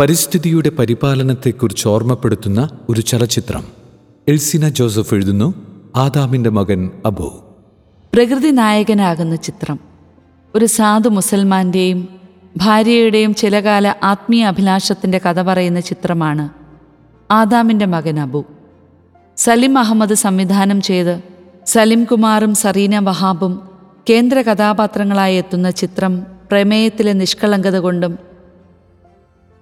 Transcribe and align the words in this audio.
പരിസ്ഥിതിയുടെ 0.00 0.68
പരിപാലനത്തെക്കുറിച്ച് 0.68 1.88
ഓർമ്മപ്പെടുത്തുന്ന 1.88 2.68
ഒരു 2.88 3.00
ചലച്ചിത്രം. 3.00 3.64
എൽസിന 4.28 4.68
ജോസഫ് 4.68 5.14
എഴുതുന്നു 5.14 5.54
ആദാമിന്റെ 5.96 6.50
മകൻ 6.50 6.90
അബു. 7.06 7.40
പ്രകൃതി 8.14 8.50
നായകനാകുന്ന 8.50 9.36
ചിത്രം. 9.36 9.78
ഒരു 10.54 10.64
സാധു 10.64 11.08
മുസൽമാന്റെയും 11.08 12.08
ഭാര്യയുടെയും 12.56 13.34
ചിലകാല 13.34 13.94
ആത്മീയ 14.02 14.44
അഭിലാഷത്തിന്റെ 14.44 15.18
കഥ 15.18 15.42
പറയുന്ന 15.42 15.80
ചിത്രമാണ് 15.80 16.48
ആദാമിന്റെ 17.32 17.86
മകൻ 17.86 18.20
അബു. 18.20 18.44
സലിം 19.36 19.78
അഹമ്മദ് 19.78 20.14
സംവിധാനം 20.14 20.80
ചെയ്ത് 20.80 21.20
സലിം 21.66 22.04
കുമാറും 22.04 22.54
സറീന 22.54 22.98
വഹാബും 22.98 23.60
കേന്ദ്ര 24.10 24.42
കഥാപാത്രങ്ങളായി 24.42 25.36
എത്തുന്ന 25.36 25.70
ചിത്രം 25.70 26.26
പ്രമേയത്തിലെ 26.50 27.12
നിഷ്കളങ്കത 27.12 27.76
കൊണ്ടും 27.76 28.31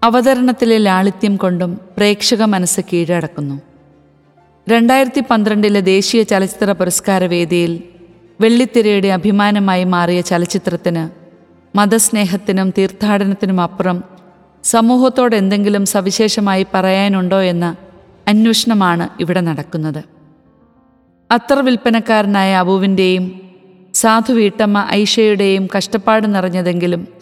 അവതരണത്തിലെ 0.03 0.79
ലാളിത്യം 0.79 1.37
കൊണ്ടും 1.37 1.81
പ്രേക്ഷക 1.97 2.43
മനസ്സ് 2.43 2.81
കീഴടക്കുന്നു. 2.81 3.61
രണ്ടായിരത്തി 4.69 5.23
പന്ത്രണ്ടിലെ 5.31 5.81
ദേശീയ 5.81 6.23
ചലച്ചിത്ര 6.23 6.73
പുരസ്കാര 6.73 7.25
വേദിയിൽ 7.25 7.83
വെള്ളിത്തിരയുടെ 8.41 9.09
അഭിമാനമായി 9.09 9.85
മാറിയ 9.85 10.21
ചലച്ചിത്രത്തിന് 10.21 11.11
മതസ്നേഹത്തിനും 11.77 12.71
തീർത്ഥാടനത്തിനും 12.71 13.61
അപ്പുറം 13.61 14.05
സമൂഹത്തോട് 14.65 15.37
എന്തെങ്കിലും 15.37 15.87
സവിശേഷമായി 15.87 16.67
പറയാനുണ്ടോ 16.75 17.41
എന്ന 17.43 17.77
അന്വേഷണമാണ് 18.29 19.09
ഇവിടെ 19.21 19.41
നടക്കുന്നത്. 19.41 20.05
അത്ര 21.31 21.61
വിൽപ്പനക്കാരനായ 21.61 22.55
അബുവിന്റെയും 22.55 23.41
സാധു 23.95 24.33
വീട്ടമ്മ 24.33 24.87
ഐഷയുടെയും 24.91 25.69
കഷ്ടപ്പാട് 25.77 26.35
നിറഞ്ഞതെങ്കിലും 26.35 27.20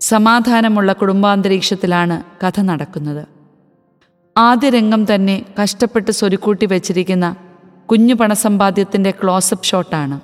സമാധാനമുള്ള 0.00 0.92
കുടുംബാന്തരീക്ഷത്തിലാണ് 0.92 2.46
കഥ 2.46 2.60
നടക്കുന്നത്. 2.60 3.26
ആദ്യ 4.38 4.70
രംഗം 4.70 5.14
തന്നെ 5.14 5.44
കഷ്ടപ്പെട്ട് 5.62 6.10
സ്വരുക്കൂട്ടി 6.10 6.66
വച്ചിരിക്കുന്ന 6.66 7.36
കുഞ്ഞു 7.90 8.14
പണസമ്പാദ്യത്തിന്റെ 8.14 9.10
ക്ലോസപ്പ് 9.10 9.64
ഷോട്ടാണ്. 9.64 10.20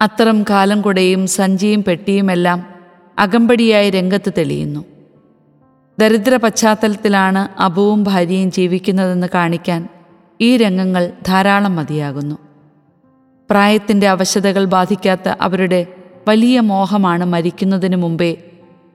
അത്തരം 0.00 0.44
കാലം 0.50 0.80
കുടയും 0.80 1.26
സഞ്ചിയും 1.26 1.84
പെട്ടിയുമെല്ലാം 1.84 2.66
അകമ്പടിയായി 3.18 3.90
രംഗത്ത് 3.90 4.32
തെളിയുന്നു. 4.38 4.84
ദരിദ്ര 6.00 6.36
പശ്ചാത്തലത്തിലാണ് 6.36 7.60
അബുവും 7.60 8.04
ഭാര്യയും 8.04 8.50
ജീവിക്കുന്നതെന്ന് 8.50 9.26
കാണിക്കാൻ 9.34 9.88
ഈ 10.40 10.56
രംഗങ്ങൾ 10.56 11.12
ധാരാളം 11.26 11.76
മതിയാകുന്നു. 11.76 12.38
പ്രായത്തിന്റെ 13.50 14.08
അവശതകൾ 14.08 14.64
ബാധിക്കാത്ത 14.64 15.28
അവരുടെ 15.40 15.95
വലിയ 16.28 16.60
മോഹമാണ് 16.60 17.24
മരിക്കുന്നതിന് 17.24 17.96
മുമ്പേ 17.96 18.36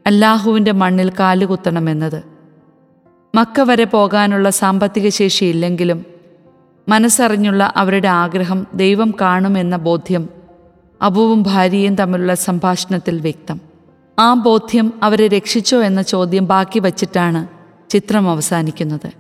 അല്ലാഹുവിന്റെ 0.08 0.72
മണ്ണിൽ 0.72 1.10
കാലുകുത്തണമെന്നത്. 1.10 2.24
മക്ക 3.36 3.62
വരെ 3.62 3.84
പോകാനുള്ള 3.84 4.50
സാമ്പത്തിക 4.50 5.10
ശേഷിയില്ലെങ്കിലും 5.10 6.06
മനസ്സറിഞ്ഞുള്ള 6.90 7.74
അവരുടെ 7.78 8.08
ആഗ്രഹം 8.08 8.68
ദൈവം 8.74 9.14
കാണുമെന്ന 9.22 9.76
ബോധ്യം 9.78 10.30
അബുവും 11.02 11.44
ഭാര്യയും 11.44 11.96
തമ്മിലുള്ള 11.96 12.36
സംഭാഷണത്തിൽ 12.36 13.20
വ്യക്തം. 13.20 13.60
ആ 14.20 14.34
ബോധ്യം 14.34 14.94
അവരെ 15.04 15.28
രക്ഷിച്ചോ 15.28 15.82
എന്ന 15.82 16.02
ചോദ്യം 16.02 16.46
ബാക്കി 16.46 16.80
വച്ചിട്ടാണ് 16.80 17.48
ചിത്രം 17.90 18.30
അവസാനിക്കുന്നത്. 18.30 19.12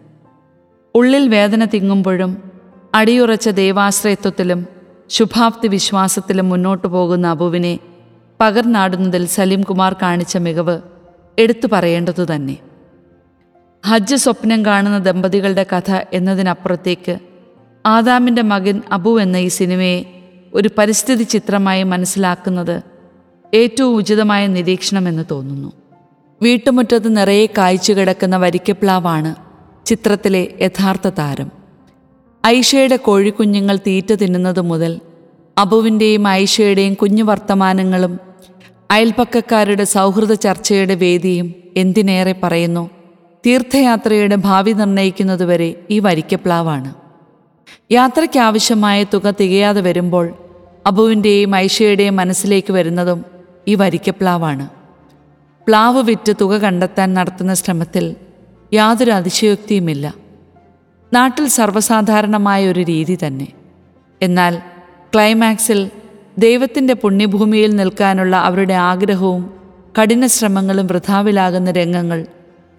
ഉള്ളിൽ 0.95 1.29
വേദന 1.29 1.65
തിങ്ങുമ്പോഴും 1.65 2.51
അടിയുറച്ച 2.93 3.49
ദൈവാശ്രയത്വത്തിലും 3.49 4.65
ശുഭാപ്തി 5.09 5.67
വിശ്വാസത്തിലും 5.67 6.49
മുന്നോട്ടു 6.49 6.87
പോകുന്ന 6.87 7.27
അബുവിനെ 7.27 7.79
പകർന്നാടുന്നതിൽ 8.41 9.25
സലീം 9.25 9.61
കുമാർ 9.61 9.93
കാണിച്ച 9.93 10.37
മികവ് 10.37 10.79
എടുത്തു 11.39 11.67
പറയേണ്ടതു 11.71 12.25
തന്നെ. 12.35 12.57
ഹജ്ജ് 13.85 14.15
സ്വപ്നം 14.15 14.65
കാണുന്ന 14.65 14.97
ദമ്പതികളുടെ 14.97 15.65
കഥ 15.75 15.99
എന്നതിനപ്പുറത്തേക്ക് 16.13 17.19
ആദാമിന്റെ 17.85 18.41
മകൻ 18.41 18.81
അബു 18.91 19.21
എന്ന 19.21 19.37
ഈ 19.37 19.47
സിനിമയെ 19.47 20.05
ഒരു 20.53 20.69
പരിസ്ഥിതി 20.77 21.23
ചിത്രമായി 21.23 21.83
മനസ്സിലാക്കുന്നത് 21.83 22.81
ഏറ്റവും 23.53 23.95
ഉചിതമായ 23.95 24.47
നിരീക്ഷണമെന്ന് 24.47 25.23
തോന്നുന്നു. 25.31 25.71
വീട്ടുമുറ്റത്ത് 26.41 27.17
നിറയെ 27.17 27.45
കായ്ച്ചു 27.45 27.93
കിടക്കുന്ന 27.93 28.37
വരിക്കപ്ലാവാണ് 28.37 29.35
ചിത്രത്തിലെ 29.85 30.53
യഥാർത്ഥ 30.61 31.07
താരം. 31.07 31.51
ഐഷയുടെ 32.45 32.95
കോഴിക്കുഞ്ഞുങ്ങൾ 32.95 33.75
തീറ്റ 33.77 34.13
തിന്നുന്നത് 34.13 34.61
മുതൽ 34.61 34.99
അബുവിന്റെയും 35.57 36.27
ഐഷയുടെയും 36.27 36.93
കുഞ്ഞു 36.93 37.23
വർത്തമാനങ്ങളും 37.23 38.30
അയൽപ്പക്കക്കാരുടെ 38.91 39.83
സൗഹൃദ 39.83 40.33
ചർച്ചയുടെ 40.33 40.95
വേദിയും 40.95 41.53
എന്തിനേറെ 41.77 42.35
പറയുന്നു? 42.43 42.89
തീർത്ഥയാത്രയുടെ 43.45 44.35
ഭാവി 44.35 44.71
നിർണയിക്കുന്നതുവരെ 44.71 45.75
ഈ 45.91 45.99
വരിക്കപ്ലാവാണ്. 45.99 46.93
യാത്രയ്ക്കാവശ്യമായ 47.91 49.03
തുക 49.03 49.29
തികയാതെ 49.29 49.81
വരുമ്പോൾ 49.81 50.33
അബുവിന്റെയും 50.85 51.55
ഐഷയുടെയും 51.55 52.15
മനസ്സിലേക്ക് 52.15 52.73
വരുന്നതും 52.73 53.25
ഈ 53.67 53.75
വരിക്കപ്ലാവാണ്. 53.75 54.69
പ്ലാവ് 55.67 56.03
വിറ്റ് 56.03 56.33
തുക 56.41 56.57
കണ്ടെത്താൻ 56.57 57.13
നടത്തുന്ന 57.13 57.53
ശ്രമത്തിൽ 57.53 58.15
യാതൊരു 58.73 59.11
അതിശയോക്തിയുമില്ല. 59.11 60.13
നാട്ടിൽ 61.13 61.47
സർവസാധാരണമായ 61.47 62.67
ഒരു 62.67 62.79
രീതി 62.79 63.17
തന്നെ. 63.27 63.47
എന്നാൽ 64.21 64.61
ക്ലൈമാക്സിൽ 65.13 65.89
ദൈവത്തിന്റെ 66.37 66.93
പുണ്യഭൂമിയിൽ 66.93 67.75
നിൽക്കാനുള്ള 67.75 68.35
അവരുടെ 68.35 68.73
ആഗ്രഹവും 68.73 69.53
കഠിന 70.01 70.27
ശ്രമങ്ങളും 70.27 70.87
വൃഥാവിലാകുന്ന 70.87 71.71
രംഗങ്ങൾ 71.71 72.25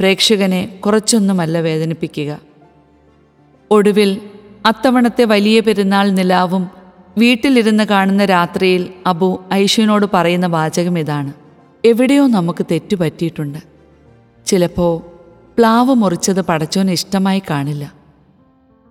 പ്രേക്ഷകനെ 0.01 0.81
കുറച്ചൊന്നുമല്ല 0.87 1.61
വേദനിപ്പിക്കുക. 1.61 2.41
ഒടുവിൽ 3.71 4.21
അത്തവണത്തെ 4.67 5.25
വലിയ 5.25 5.61
പെരുന്നാൾ 5.61 6.11
നിലാവും 6.11 6.71
വീട്ടിലിരുന്ന് 7.19 7.85
കാണുന്ന 7.85 8.25
രാത്രിയിൽ 8.25 8.91
അബു 9.07 9.45
ഐഷുവിനോട് 9.53 10.07
പറയുന്ന 10.15 10.47
വാചകം 10.47 10.99
ഇതാണ്. 10.99 11.33
എവിടെയോ 11.85 12.27
നമുക്ക് 12.27 12.67
തെറ്റുപറ്റിയിട്ടുണ്ട് 12.71 13.59
ചിലപ്പോൾ 14.47 15.03
പ്ലാവ് 15.59 15.95
മുറിച്ചത് 15.95 16.41
പടച്ചോന് 16.41 16.91
ഇഷ്ടമായി 16.91 17.43
കാണില്ല. 17.51 17.93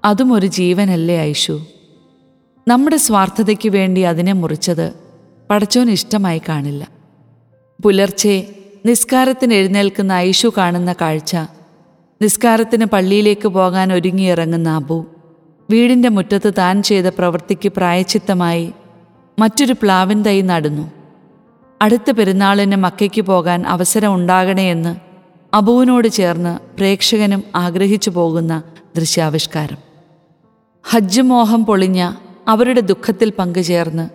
അതും 0.05 0.33
ഒരു 0.33 0.47
ജീവനല്ലേ 0.47 1.19
ഐഷു 1.21 1.65
നമ്മുടെ 2.67 2.97
സ്വാർത്ഥതയ്ക്ക് 2.97 3.69
വേണ്ടി 3.69 4.01
അതിനെ 4.01 4.33
മുറിച്ചത് 4.33 4.93
പടച്ചോൻ 5.49 5.91
ഇഷ്ടമായി 5.91 6.41
കാണില്ല. 6.49 6.87
പുലർച്ചെ 7.83 8.55
നിസ്കാരത്തിന് 8.85 9.53
എഴുന്നേൽക്കുന്ന 9.53 10.11
ഐഷു 10.11 10.51
കാണുന്ന 10.57 10.93
കാഴ്ച 10.93 11.35
നിസ്കാരത്തിന് 12.21 12.85
പള്ളിയിലേക്ക് 12.85 13.47
പോകാൻ 13.47 13.93
ഒരുങ്ങിയിറങ്ങുന്ന 13.93 14.69
അബു 14.69 15.05
വീടിന്റെ 15.69 16.09
മുറ്റത്ത് 16.09 16.53
താൻ 16.57 16.83
ചെയ്ത 16.83 17.05
പ്രവൃത്തിക്ക് 17.05 17.69
പ്രായച്ചിത്തമായി 17.69 18.73
മറ്റൊരു 19.39 19.73
പ്ലാവിൻ 19.73 20.23
തൈ 20.23 20.41
നടന്നു. 20.41 20.91
അടുത്ത 21.81 22.11
പെരുന്നാളിന് 22.11 22.75
മക്കയ്ക്ക് 22.75 23.21
പോകാൻ 23.21 23.67
അവസരം 23.67 24.15
ഉണ്ടാകണേയെന്ന് 24.15 24.95
അബുവിനോട് 25.55 26.07
ചേർന്ന് 26.07 26.77
പ്രേക്ഷകനും 26.77 27.43
ആഗ്രഹിച്ചു 27.55 28.09
പോകുന്ന 28.09 28.63
ദൃശ്യാവിഷ്കാരം. 28.97 29.77
ഹജ്ജ് 30.89 31.21
മോഹം 31.21 31.65
പൊളിഞ്ഞ 31.65 32.11
അവരുടെ 32.47 32.81
ദുഃഖത്തിൽ 32.81 33.29
പങ്കുചേർന്ന്. 33.29 34.09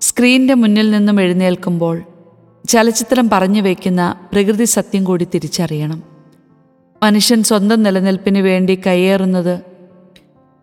സ്ക്രീനിന്റെ 0.00 0.54
മുന്നിൽ 0.54 0.90
നിന്നും 0.90 1.20
എഴുന്നേൽക്കുമ്പോൾ 1.20 2.02
ചലച്ചിത്രം 2.68 3.30
പറഞ്ഞു 3.30 3.62
വയ്ക്കുന്ന 3.62 4.20
പ്രകൃതി 4.32 4.64
സത്യം 4.64 5.04
കൂടി 5.04 5.26
തിരിച്ചറിയണം. 5.34 6.02
മനുഷ്യൻ 7.02 7.42
സ്വന്തം 7.42 7.82
നിലനിൽപ്പിന് 7.82 8.38
വേണ്ടി 8.38 8.80
കയ്യേറുന്നത് 8.86 9.60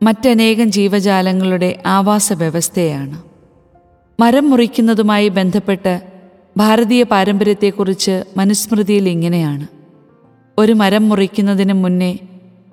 മറ്റനേകം 0.03 0.72
ജീവജാലങ്ങളുടെ 0.72 1.83
ആവാസ 1.85 2.33
വ്യവസ്ഥയാണ്. 2.33 3.23
മരം 4.19 4.49
മുറിക്കുന്നതുമായി 4.49 5.28
ബന്ധപ്പെട്ട് 5.28 6.01
ഭാരതീയ 6.57 7.03
പാരമ്പര്യത്തെക്കുറിച്ച് 7.03 8.23
മനുസ്മൃതിയിൽ 8.38 9.09
ഇങ്ങനെയാണ്. 9.09 9.67
ഒരു 10.58 10.73
മരം 10.73 11.09
മുറിക്കുന്നതിന് 11.09 11.73
മുന്നേ 11.73 12.17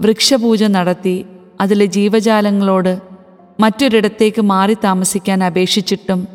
വൃക്ഷപൂജ 0.00 0.64
നടത്തി 0.64 1.26
അതിലെ 1.60 1.86
ജീവജാലങ്ങളോട് 1.86 3.15
മറ്റൊരിടത്തേക്ക് 3.60 4.42
മാറി 4.42 4.74
താമസിക്കാൻ 4.74 5.44
അപേക്ഷിച്ചിട്ടും 5.44 6.28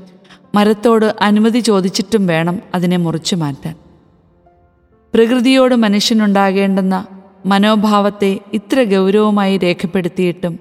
മരത്തോട് 0.56 1.16
അനുമതി 1.22 1.60
ചോദിച്ചിട്ടും 1.60 2.28
വേണം 2.28 2.60
അതിനെ 2.76 2.98
മുറിച്ചു 2.98 3.36
മാറ്റാൻ. 3.36 3.76
പ്രകൃതിയോട് 5.14 5.76
മനുഷ്യനുണ്ടാകേണ്ടെന്ന 5.76 7.06
മനോഭാവത്തെ 7.46 8.40
ഇത്ര 8.54 8.84
ഗൗരവമായി 8.84 9.58
രേഖപ്പെടുത്തിയിട്ടും 9.58 10.60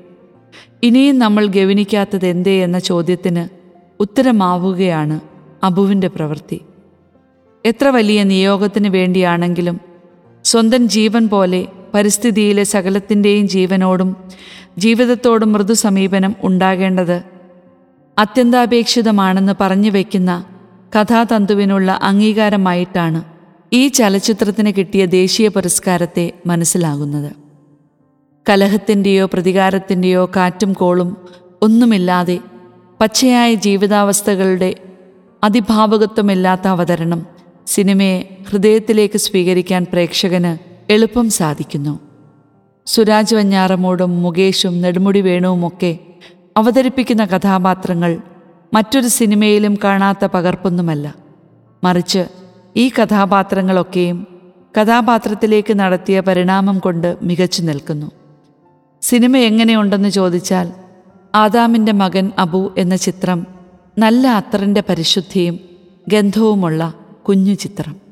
ഇനിയും 0.82 1.18
നമ്മൾ 1.18 1.46
ഗവനിക്കാത്തത് 1.46 2.26
എന്തേ 2.26 2.62
എന്ന 2.62 2.78
ചോദ്യത്തിന് 2.78 3.48
ഉത്തരമാവുകയാണ് 4.00 5.20
അബുവിന്റെ 5.64 6.08
പ്രവൃത്തി. 6.08 6.60
എത്ര 7.64 7.88
വലിയ 7.88 8.22
നിയോഗത്തിന് 8.22 8.88
വേണ്ടിയാണെങ്കിലും 8.88 9.80
സ്വന്തം 10.44 10.88
ജീവൻ 10.88 11.28
പോലെ 11.28 11.66
പരിസ്ഥിതിയിലെ 11.94 12.64
സകലത്തിന്റെയും 12.64 13.48
ജീവനോടും 13.48 14.16
ജീവിതത്തോടും 14.78 15.52
മൃദു 15.52 15.72
സമീപനം 15.72 16.34
ഉണ്ടാകേണ്ടത് 16.42 17.22
അത്യന്താപേക്ഷിതമാണെന്ന് 18.18 19.52
പറഞ്ഞു 19.60 19.90
വയ്ക്കുന്ന 19.90 20.44
കഥാതന്തുവിനുള്ള 20.96 21.98
അംഗീകാരമായിട്ടാണ് 22.02 23.22
ഈ 23.72 23.88
ചലച്ചിത്രത്തിന് 23.88 24.72
കിട്ടിയ 24.76 25.06
ദേശീയ 25.06 25.48
പുരസ്കാരത്തെ 25.48 26.32
മനസ്സിലാകുന്നത്. 26.46 27.30
കലഹത്തിന്റെയോ 28.48 29.26
പ്രതികാരത്തിന്റെയോ 29.26 30.30
കാറ്റും 30.36 30.72
കോളും 30.72 31.16
ഒന്നുമില്ലാതെ 31.62 32.38
പച്ചയായ 33.00 33.54
ജീവിതാവസ്ഥകളുടെ 33.54 34.74
അതിഭാവകത്വമില്ലാത്ത 35.44 36.68
അവതരണം 36.68 37.26
സിനിമയെ 37.66 38.36
ഹൃദയത്തിലേക്ക് 38.50 39.18
സ്വീകരിക്കാൻ 39.18 39.86
പ്രേക്ഷകന് 39.92 40.56
എളുപ്പം 40.92 41.30
സാധിക്കുന്നു. 41.30 42.09
സുരാജ് 42.86 43.34
വഞ്ഞാറമോടും 43.34 44.22
മുകേഷും 44.22 44.80
നെടുമുടി 44.82 45.20
വേണുവുമൊക്കെ 45.20 45.98
അവതരിപ്പിക്കുന്ന 46.56 47.24
കഥാപാത്രങ്ങൾ 47.24 48.20
മറ്റൊരു 48.74 49.08
സിനിമയിലും 49.08 49.78
കാണാത്ത 49.84 50.24
പകർപ്പൊന്നുമല്ല. 50.24 51.14
മറിച്ച് 51.84 52.24
ഈ 52.76 52.88
കഥാപാത്രങ്ങളൊക്കെയും 52.88 54.26
കഥാപാത്രത്തിലേക്ക് 54.76 55.74
നടത്തിയ 55.74 56.20
പരിണാമം 56.20 56.78
കൊണ്ട് 56.78 57.16
മികച്ചു 57.22 57.62
നിൽക്കുന്നു. 57.62 58.10
സിനിമ 59.02 59.36
എങ്ങനെയുണ്ടെന്ന് 59.36 60.08
ചോദിച്ചാൽ 60.08 60.72
ആദാമിന്റെ 61.34 61.92
മകൻ 61.92 62.32
അബു 62.38 62.72
എന്ന 62.78 62.96
ചിത്രം 62.96 63.46
നല്ല 63.98 64.28
അത്തറിന്റെ 64.28 64.82
പരിശുദ്ധിയും 64.88 65.58
ഗന്ധവുമുള്ള 66.08 66.94
കുഞ്ഞു 67.28 67.54
ചിത്രം. 67.54 68.09